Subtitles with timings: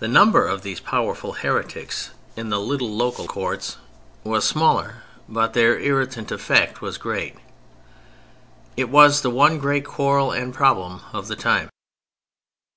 [0.00, 3.76] The number of these powerful heretics in the little local courts
[4.24, 4.84] was small,
[5.28, 7.36] but their irritant effect was great.
[8.76, 11.70] It was the one great quarrel and problem of the time.